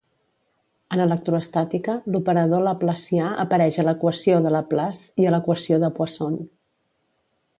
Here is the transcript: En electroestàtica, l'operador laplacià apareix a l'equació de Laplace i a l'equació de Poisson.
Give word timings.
En 0.95 1.01
electroestàtica, 1.03 1.97
l'operador 2.15 2.63
laplacià 2.67 3.27
apareix 3.45 3.77
a 3.83 3.87
l'equació 3.89 4.41
de 4.47 4.55
Laplace 4.57 5.25
i 5.25 5.27
a 5.27 5.35
l'equació 5.35 5.81
de 5.87 5.91
Poisson. 6.01 6.41